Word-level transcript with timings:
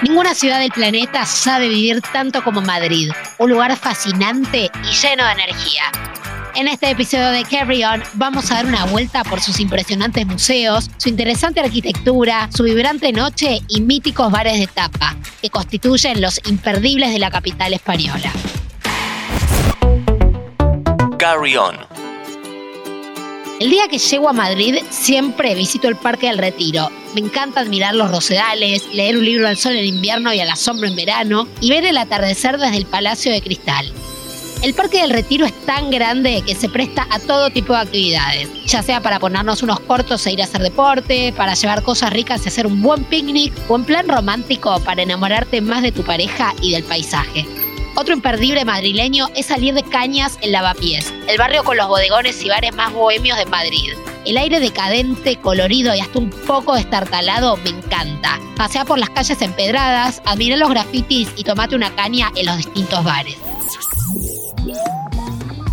Ninguna 0.00 0.32
ciudad 0.32 0.60
del 0.60 0.70
planeta 0.70 1.26
sabe 1.26 1.68
vivir 1.68 2.00
tanto 2.12 2.44
como 2.44 2.60
Madrid, 2.60 3.10
un 3.38 3.50
lugar 3.50 3.76
fascinante 3.76 4.70
y 4.84 4.94
lleno 4.94 5.26
de 5.26 5.32
energía. 5.32 5.82
En 6.54 6.68
este 6.68 6.90
episodio 6.90 7.30
de 7.30 7.42
Carry 7.42 7.82
On 7.82 8.02
vamos 8.14 8.50
a 8.50 8.56
dar 8.56 8.66
una 8.66 8.84
vuelta 8.86 9.24
por 9.24 9.40
sus 9.40 9.58
impresionantes 9.58 10.24
museos, 10.24 10.88
su 10.98 11.08
interesante 11.08 11.58
arquitectura, 11.60 12.48
su 12.54 12.62
vibrante 12.62 13.12
noche 13.12 13.60
y 13.66 13.80
míticos 13.80 14.30
bares 14.30 14.60
de 14.60 14.68
tapa, 14.68 15.16
que 15.42 15.50
constituyen 15.50 16.20
los 16.20 16.40
imperdibles 16.46 17.12
de 17.12 17.18
la 17.18 17.30
capital 17.30 17.72
española. 17.74 18.32
Carry 21.18 21.56
On. 21.56 21.97
El 23.60 23.70
día 23.70 23.88
que 23.88 23.98
llego 23.98 24.28
a 24.28 24.32
Madrid 24.32 24.76
siempre 24.90 25.56
visito 25.56 25.88
el 25.88 25.96
Parque 25.96 26.28
del 26.28 26.38
Retiro. 26.38 26.90
Me 27.14 27.20
encanta 27.20 27.58
admirar 27.58 27.92
los 27.92 28.08
rosedales, 28.08 28.86
leer 28.92 29.16
un 29.16 29.24
libro 29.24 29.48
al 29.48 29.56
sol 29.56 29.74
en 29.74 29.84
invierno 29.84 30.32
y 30.32 30.38
a 30.38 30.44
la 30.44 30.54
sombra 30.54 30.88
en 30.88 30.94
verano 30.94 31.48
y 31.60 31.70
ver 31.70 31.84
el 31.84 31.98
atardecer 31.98 32.56
desde 32.56 32.76
el 32.76 32.86
Palacio 32.86 33.32
de 33.32 33.42
Cristal. 33.42 33.90
El 34.62 34.74
Parque 34.74 35.00
del 35.00 35.10
Retiro 35.10 35.44
es 35.44 35.52
tan 35.66 35.90
grande 35.90 36.42
que 36.46 36.54
se 36.54 36.68
presta 36.68 37.08
a 37.10 37.18
todo 37.18 37.50
tipo 37.50 37.72
de 37.72 37.80
actividades, 37.80 38.48
ya 38.64 38.80
sea 38.84 39.00
para 39.00 39.18
ponernos 39.18 39.64
unos 39.64 39.80
cortos 39.80 40.24
e 40.26 40.32
ir 40.32 40.40
a 40.40 40.44
hacer 40.44 40.62
deporte, 40.62 41.32
para 41.36 41.54
llevar 41.54 41.82
cosas 41.82 42.12
ricas 42.12 42.44
y 42.44 42.48
hacer 42.48 42.64
un 42.64 42.80
buen 42.80 43.02
picnic, 43.04 43.52
o 43.68 43.74
en 43.74 43.84
plan 43.84 44.06
romántico 44.06 44.78
para 44.84 45.02
enamorarte 45.02 45.60
más 45.60 45.82
de 45.82 45.90
tu 45.90 46.04
pareja 46.04 46.54
y 46.62 46.70
del 46.70 46.84
paisaje. 46.84 47.44
Otro 48.00 48.14
imperdible 48.14 48.64
madrileño 48.64 49.26
es 49.34 49.46
salir 49.46 49.74
de 49.74 49.82
Cañas 49.82 50.38
en 50.40 50.52
Lavapiés, 50.52 51.12
el 51.26 51.36
barrio 51.36 51.64
con 51.64 51.76
los 51.76 51.88
bodegones 51.88 52.40
y 52.44 52.48
bares 52.48 52.72
más 52.72 52.92
bohemios 52.92 53.36
de 53.36 53.44
Madrid. 53.46 53.92
El 54.24 54.36
aire 54.36 54.60
decadente, 54.60 55.34
colorido 55.34 55.92
y 55.92 55.98
hasta 55.98 56.20
un 56.20 56.30
poco 56.30 56.76
estartalado 56.76 57.56
me 57.56 57.70
encanta. 57.70 58.38
Pasea 58.56 58.84
por 58.84 59.00
las 59.00 59.10
calles 59.10 59.42
empedradas, 59.42 60.22
admira 60.26 60.56
los 60.56 60.70
grafitis 60.70 61.28
y 61.34 61.42
tomate 61.42 61.74
una 61.74 61.92
caña 61.96 62.30
en 62.36 62.46
los 62.46 62.58
distintos 62.58 63.02
bares. 63.02 63.36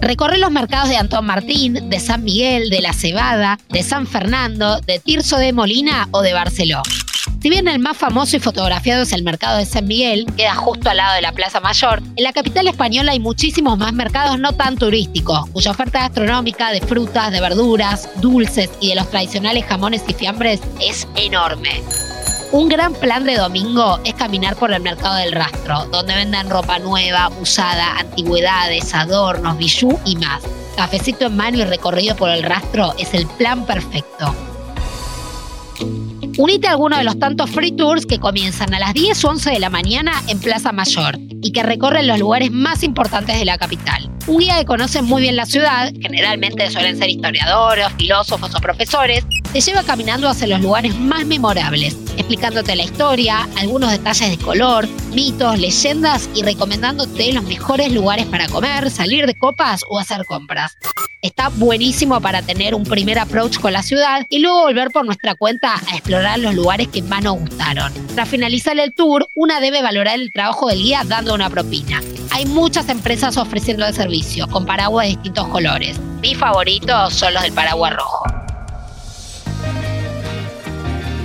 Recorre 0.00 0.38
los 0.38 0.52
mercados 0.52 0.90
de 0.90 0.98
Antón 0.98 1.26
Martín, 1.26 1.90
de 1.90 1.98
San 1.98 2.22
Miguel, 2.22 2.70
de 2.70 2.82
La 2.82 2.92
Cebada, 2.92 3.58
de 3.68 3.82
San 3.82 4.06
Fernando, 4.06 4.80
de 4.80 5.00
Tirso 5.00 5.38
de 5.38 5.52
Molina 5.52 6.06
o 6.12 6.22
de 6.22 6.34
Barceló. 6.34 6.82
Si 7.42 7.50
bien 7.50 7.66
el 7.66 7.80
más 7.80 7.96
famoso 7.96 8.36
y 8.36 8.38
fotografiado 8.38 9.02
es 9.02 9.12
el 9.12 9.24
mercado 9.24 9.58
de 9.58 9.66
San 9.66 9.88
Miguel, 9.88 10.26
queda 10.36 10.54
justo 10.54 10.88
al 10.88 10.98
lado 10.98 11.16
de 11.16 11.22
la 11.22 11.32
Plaza 11.32 11.58
Mayor, 11.58 12.00
en 12.14 12.22
la 12.22 12.32
capital 12.32 12.68
española 12.68 13.10
hay 13.10 13.18
muchísimos 13.18 13.76
más 13.76 13.92
mercados 13.92 14.38
no 14.38 14.52
tan 14.52 14.76
turísticos, 14.76 15.50
cuya 15.50 15.72
oferta 15.72 16.02
gastronómica 16.02 16.70
de 16.70 16.80
frutas, 16.80 17.32
de 17.32 17.40
verduras, 17.40 18.08
dulces 18.20 18.70
y 18.78 18.90
de 18.90 18.94
los 18.94 19.10
tradicionales 19.10 19.64
jamones 19.64 20.04
y 20.06 20.14
fiambres 20.14 20.60
es 20.80 21.08
enorme. 21.16 21.82
Un 22.52 22.68
gran 22.68 22.94
plan 22.94 23.24
de 23.24 23.34
domingo 23.34 23.98
es 24.04 24.14
caminar 24.14 24.54
por 24.54 24.72
el 24.72 24.80
mercado 24.80 25.16
del 25.16 25.32
rastro, 25.32 25.86
donde 25.86 26.14
venden 26.14 26.48
ropa 26.48 26.78
nueva, 26.78 27.28
usada, 27.40 27.98
antigüedades, 27.98 28.94
adornos, 28.94 29.58
bijú 29.58 29.98
y 30.04 30.14
más. 30.14 30.44
Cafecito 30.76 31.26
en 31.26 31.36
mano 31.36 31.58
y 31.58 31.64
recorrido 31.64 32.14
por 32.14 32.30
el 32.30 32.44
rastro 32.44 32.94
es 32.98 33.12
el 33.14 33.26
plan 33.26 33.66
perfecto. 33.66 34.32
Unite 36.38 36.66
a 36.66 36.70
alguno 36.70 36.96
de 36.96 37.04
los 37.04 37.18
tantos 37.18 37.50
free 37.50 37.72
tours 37.72 38.06
que 38.06 38.18
comienzan 38.18 38.72
a 38.72 38.78
las 38.78 38.94
10 38.94 39.22
o 39.24 39.28
11 39.30 39.50
de 39.50 39.58
la 39.60 39.68
mañana 39.68 40.12
en 40.28 40.40
Plaza 40.40 40.72
Mayor 40.72 41.18
y 41.42 41.52
que 41.52 41.62
recorren 41.62 42.06
los 42.06 42.18
lugares 42.18 42.50
más 42.50 42.82
importantes 42.82 43.38
de 43.38 43.44
la 43.44 43.58
capital. 43.58 44.10
Un 44.26 44.38
guía 44.38 44.56
que 44.58 44.64
conoce 44.64 45.02
muy 45.02 45.20
bien 45.20 45.36
la 45.36 45.44
ciudad, 45.44 45.92
generalmente 46.00 46.70
suelen 46.70 46.96
ser 46.96 47.10
historiadores, 47.10 47.86
filósofos 47.98 48.54
o 48.54 48.60
profesores, 48.60 49.26
te 49.52 49.60
lleva 49.60 49.82
caminando 49.82 50.26
hacia 50.26 50.46
los 50.46 50.62
lugares 50.62 50.96
más 50.98 51.26
memorables, 51.26 51.98
explicándote 52.16 52.76
la 52.76 52.84
historia, 52.84 53.46
algunos 53.58 53.90
detalles 53.90 54.30
de 54.30 54.38
color, 54.38 54.88
mitos, 55.12 55.58
leyendas 55.58 56.30
y 56.34 56.42
recomendándote 56.42 57.30
los 57.34 57.44
mejores 57.44 57.92
lugares 57.92 58.24
para 58.26 58.48
comer, 58.48 58.90
salir 58.90 59.26
de 59.26 59.34
copas 59.34 59.84
o 59.90 59.98
hacer 59.98 60.24
compras. 60.24 60.72
Está 61.22 61.50
buenísimo 61.50 62.20
para 62.20 62.42
tener 62.42 62.74
un 62.74 62.82
primer 62.82 63.16
approach 63.20 63.60
con 63.60 63.72
la 63.72 63.84
ciudad 63.84 64.26
y 64.28 64.40
luego 64.40 64.62
volver 64.62 64.90
por 64.90 65.04
nuestra 65.04 65.36
cuenta 65.36 65.74
a 65.74 65.94
explorar 65.94 66.40
los 66.40 66.52
lugares 66.52 66.88
que 66.88 67.00
más 67.00 67.22
nos 67.22 67.38
gustaron. 67.38 67.92
Tras 68.16 68.28
finalizar 68.28 68.76
el 68.76 68.92
tour, 68.92 69.28
una 69.36 69.60
debe 69.60 69.82
valorar 69.82 70.18
el 70.18 70.32
trabajo 70.32 70.68
del 70.68 70.82
guía 70.82 71.02
dando 71.06 71.32
una 71.32 71.48
propina. 71.48 72.02
Hay 72.32 72.44
muchas 72.46 72.88
empresas 72.88 73.36
ofreciendo 73.36 73.86
el 73.86 73.94
servicio, 73.94 74.48
con 74.48 74.66
paraguas 74.66 75.06
de 75.06 75.10
distintos 75.10 75.46
colores. 75.46 75.96
Mis 76.20 76.36
favoritos 76.36 77.14
son 77.14 77.34
los 77.34 77.44
del 77.44 77.52
paraguas 77.52 77.94
rojo. 77.94 78.31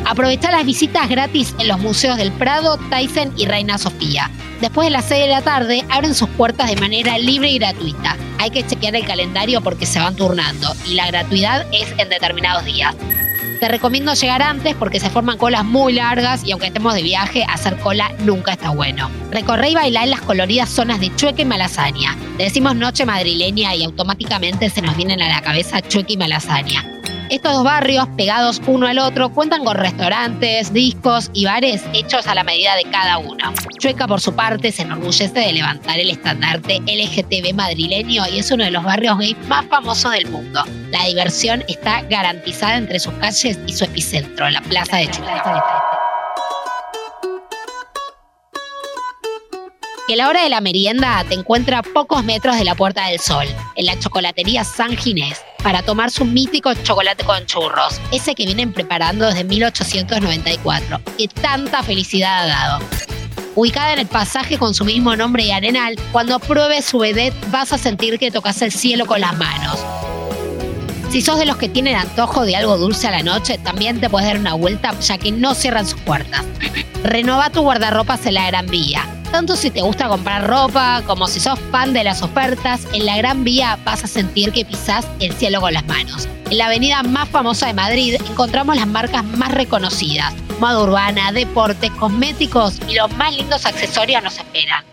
Aprovecha 0.07 0.51
las 0.51 0.65
visitas 0.65 1.09
gratis 1.09 1.53
en 1.59 1.67
los 1.67 1.79
museos 1.79 2.15
del 2.15 2.31
Prado, 2.31 2.77
Tyson 2.89 3.33
y 3.35 3.45
Reina 3.45 3.77
Sofía. 3.77 4.31
Después 4.61 4.85
de 4.85 4.91
las 4.91 5.03
6 5.05 5.25
de 5.25 5.27
la 5.27 5.41
tarde 5.41 5.85
abren 5.89 6.15
sus 6.15 6.29
puertas 6.29 6.69
de 6.69 6.77
manera 6.77 7.17
libre 7.17 7.51
y 7.51 7.59
gratuita. 7.59 8.15
Hay 8.39 8.49
que 8.49 8.65
chequear 8.65 8.95
el 8.95 9.05
calendario 9.05 9.59
porque 9.59 9.85
se 9.85 9.99
van 9.99 10.15
turnando 10.15 10.73
y 10.85 10.93
la 10.93 11.07
gratuidad 11.07 11.65
es 11.73 11.93
en 11.97 12.07
determinados 12.07 12.63
días. 12.63 12.95
Te 13.59 13.67
recomiendo 13.67 14.13
llegar 14.13 14.41
antes 14.43 14.75
porque 14.75 15.01
se 15.01 15.09
forman 15.09 15.37
colas 15.37 15.65
muy 15.65 15.91
largas 15.91 16.45
y 16.45 16.51
aunque 16.51 16.67
estemos 16.67 16.93
de 16.93 17.03
viaje, 17.03 17.43
hacer 17.43 17.77
cola 17.77 18.13
nunca 18.19 18.53
está 18.53 18.69
bueno. 18.69 19.09
Recorre 19.31 19.71
y 19.71 19.75
bailar 19.75 20.05
en 20.05 20.11
las 20.11 20.21
coloridas 20.21 20.69
zonas 20.69 21.01
de 21.01 21.13
Chueca 21.17 21.41
y 21.41 21.45
Malasaña. 21.45 22.15
Le 22.37 22.45
decimos 22.45 22.77
noche 22.77 23.05
madrileña 23.05 23.75
y 23.75 23.83
automáticamente 23.83 24.69
se 24.69 24.81
nos 24.81 24.95
vienen 24.95 25.21
a 25.21 25.27
la 25.27 25.41
cabeza 25.41 25.81
Chueca 25.81 26.13
y 26.13 26.17
Malasaña. 26.17 26.96
Estos 27.29 27.51
dos 27.51 27.63
barrios, 27.65 28.07
pegados 28.15 28.61
uno 28.67 28.87
al 28.87 28.99
otro, 28.99 29.29
cuentan 29.29 29.65
con 29.65 29.75
restaurantes, 29.75 30.71
discos 30.71 31.29
y 31.33 31.43
bares 31.43 31.83
hechos 31.93 32.25
a 32.25 32.33
la 32.33 32.45
medida 32.45 32.75
de 32.77 32.83
cada 32.83 33.17
uno. 33.17 33.53
Chueca, 33.79 34.07
por 34.07 34.21
su 34.21 34.33
parte, 34.33 34.71
se 34.71 34.83
enorgullece 34.83 35.27
de 35.27 35.51
levantar 35.51 35.99
el 35.99 36.09
estandarte 36.09 36.79
LGTB 36.79 37.53
madrileño 37.53 38.23
y 38.31 38.39
es 38.39 38.49
uno 38.51 38.63
de 38.63 38.71
los 38.71 38.83
barrios 38.83 39.17
gay 39.17 39.35
más 39.47 39.65
famosos 39.65 40.11
del 40.13 40.29
mundo. 40.29 40.63
La 40.89 41.03
diversión 41.03 41.65
está 41.67 42.01
garantizada 42.03 42.77
entre 42.77 42.99
sus 42.99 43.13
calles 43.15 43.59
y 43.67 43.73
su 43.73 43.83
epicentro, 43.83 44.49
la 44.49 44.61
Plaza 44.61 44.97
de 44.97 45.11
Chueca. 45.11 45.63
que 50.07 50.15
la 50.15 50.29
hora 50.29 50.41
de 50.43 50.49
la 50.49 50.61
merienda 50.61 51.21
te 51.27 51.35
encuentra 51.35 51.79
a 51.79 51.83
pocos 51.83 52.23
metros 52.23 52.57
de 52.57 52.63
la 52.63 52.75
Puerta 52.75 53.07
del 53.07 53.19
Sol, 53.19 53.45
en 53.75 53.85
la 53.85 53.99
chocolatería 53.99 54.63
San 54.63 54.95
Ginés, 54.95 55.43
para 55.67 55.81
tomar 55.81 56.09
su 56.11 56.23
mítico 56.23 56.73
chocolate 56.75 57.25
con 57.25 57.45
churros, 57.45 57.99
ese 58.13 58.35
que 58.35 58.45
vienen 58.45 58.71
preparando 58.71 59.27
desde 59.27 59.43
1894, 59.43 61.01
que 61.17 61.27
tanta 61.27 61.83
felicidad 61.83 62.43
ha 62.43 62.47
dado. 62.47 62.85
Ubicada 63.53 63.91
en 63.91 63.99
el 63.99 64.07
pasaje 64.07 64.57
con 64.57 64.73
su 64.73 64.85
mismo 64.85 65.17
nombre 65.17 65.43
y 65.43 65.51
arenal, 65.51 65.99
cuando 66.13 66.39
pruebes 66.39 66.85
su 66.85 66.99
vedette 66.99 67.35
vas 67.51 67.73
a 67.73 67.77
sentir 67.77 68.17
que 68.17 68.31
tocas 68.31 68.61
el 68.61 68.71
cielo 68.71 69.05
con 69.07 69.19
las 69.19 69.37
manos. 69.37 69.77
Si 71.09 71.21
sos 71.21 71.37
de 71.37 71.45
los 71.45 71.57
que 71.57 71.67
tienen 71.67 71.97
antojo 71.97 72.45
de 72.45 72.55
algo 72.55 72.77
dulce 72.77 73.09
a 73.09 73.11
la 73.11 73.23
noche, 73.23 73.57
también 73.57 73.99
te 73.99 74.09
puedes 74.09 74.25
dar 74.25 74.39
una 74.39 74.53
vuelta 74.53 74.97
ya 75.01 75.17
que 75.17 75.33
no 75.33 75.53
cierran 75.53 75.85
sus 75.85 75.99
puertas. 75.99 76.45
Renova 77.03 77.49
tu 77.49 77.59
guardarropas 77.59 78.25
en 78.25 78.35
la 78.35 78.47
Gran 78.47 78.67
Vía 78.67 79.16
tanto 79.27 79.55
si 79.55 79.71
te 79.71 79.81
gusta 79.81 80.07
comprar 80.07 80.47
ropa 80.47 81.01
como 81.05 81.27
si 81.27 81.39
sos 81.39 81.59
fan 81.71 81.93
de 81.93 82.03
las 82.03 82.21
ofertas, 82.21 82.87
en 82.93 83.05
la 83.05 83.17
Gran 83.17 83.43
Vía 83.43 83.77
vas 83.83 84.03
a 84.03 84.07
sentir 84.07 84.51
que 84.51 84.65
pisás 84.65 85.07
el 85.19 85.33
cielo 85.33 85.61
con 85.61 85.73
las 85.73 85.85
manos. 85.85 86.27
En 86.49 86.57
la 86.57 86.67
avenida 86.67 87.03
más 87.03 87.29
famosa 87.29 87.67
de 87.67 87.73
Madrid 87.73 88.15
encontramos 88.29 88.75
las 88.75 88.87
marcas 88.87 89.23
más 89.23 89.51
reconocidas. 89.51 90.33
Moda 90.59 90.81
urbana, 90.81 91.31
deporte, 91.31 91.89
cosméticos 91.91 92.79
y 92.87 92.95
los 92.95 93.11
más 93.17 93.35
lindos 93.35 93.65
accesorios 93.65 94.23
nos 94.23 94.37
esperan. 94.37 94.83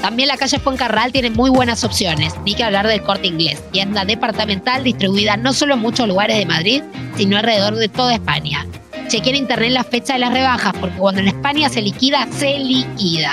También 0.00 0.28
la 0.28 0.36
calle 0.36 0.58
Fuencarral 0.58 1.12
tiene 1.12 1.30
muy 1.30 1.48
buenas 1.50 1.84
opciones, 1.84 2.34
ni 2.44 2.54
que 2.54 2.64
hablar 2.64 2.88
del 2.88 3.02
corte 3.02 3.28
inglés, 3.28 3.62
tienda 3.70 4.04
departamental 4.04 4.82
distribuida 4.82 5.36
no 5.36 5.52
solo 5.52 5.74
en 5.74 5.80
muchos 5.80 6.08
lugares 6.08 6.38
de 6.38 6.46
Madrid, 6.46 6.82
sino 7.16 7.36
alrededor 7.36 7.76
de 7.76 7.88
toda 7.88 8.14
España. 8.14 8.66
Chequeé 9.12 9.32
en 9.32 9.40
internet 9.40 9.72
la 9.72 9.84
fecha 9.84 10.14
de 10.14 10.20
las 10.20 10.32
rebajas, 10.32 10.72
porque 10.80 10.96
cuando 10.96 11.20
en 11.20 11.28
España 11.28 11.68
se 11.68 11.82
liquida, 11.82 12.26
se 12.32 12.58
liquida. 12.58 13.30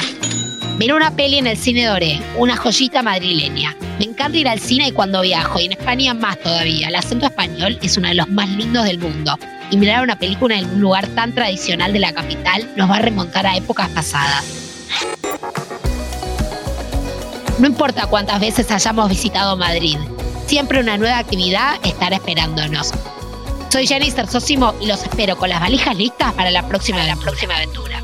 Miré 0.78 0.94
una 0.94 1.16
peli 1.16 1.38
en 1.38 1.48
el 1.48 1.56
cine 1.56 1.86
Doré, 1.86 2.20
una 2.38 2.58
joyita 2.58 3.02
madrileña. 3.02 3.78
Me 3.98 4.04
encanta 4.04 4.38
ir 4.38 4.50
al 4.50 4.60
cine 4.60 4.92
cuando 4.92 5.22
viajo, 5.22 5.58
y 5.58 5.68
en 5.68 5.72
España 5.72 6.14
más 6.14 6.38
todavía. 6.42 6.90
El 6.90 6.96
acento 6.96 7.28
español 7.28 7.80
es 7.82 7.96
uno 7.96 8.10
de 8.10 8.16
los 8.16 8.28
más 8.28 8.50
lindos 8.50 8.84
del 8.84 9.00
mundo. 9.00 9.40
Y 9.72 9.78
mirar 9.78 10.04
una 10.04 10.20
película 10.20 10.60
en 10.60 10.70
un 10.70 10.82
lugar 10.82 11.08
tan 11.16 11.34
tradicional 11.34 11.94
de 11.94 12.00
la 12.00 12.12
capital 12.12 12.70
nos 12.76 12.92
va 12.92 12.98
a 12.98 13.02
remontar 13.02 13.48
a 13.48 13.56
épocas 13.56 13.88
pasadas. 13.88 14.44
No 17.58 17.68
importa 17.68 18.08
cuántas 18.08 18.42
veces 18.42 18.70
hayamos 18.70 19.08
visitado 19.08 19.56
Madrid, 19.56 19.96
siempre 20.46 20.82
una 20.82 20.98
nueva 20.98 21.20
actividad 21.20 21.76
estará 21.86 22.18
esperándonos. 22.18 22.92
Soy 23.70 23.86
Janice 23.86 24.26
Sosimo 24.28 24.74
y 24.82 24.88
los 24.88 25.04
espero 25.04 25.38
con 25.38 25.50
las 25.50 25.60
valijas 25.60 25.96
listas 25.96 26.34
para 26.34 26.50
la 26.52 26.68
próxima, 26.68 27.06
la 27.06 27.16
próxima 27.16 27.56
aventura. 27.56 28.04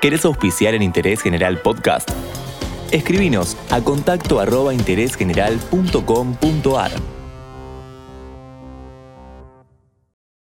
¿Querés 0.00 0.24
auspiciar 0.24 0.74
en 0.74 0.82
Interés 0.82 1.20
General 1.22 1.58
Podcast? 1.58 2.08
Escribinos 2.92 3.56
a 3.70 3.80
contacto 3.80 4.38
arroba 4.38 4.72
interésgeneral.com.ar. 4.72 7.15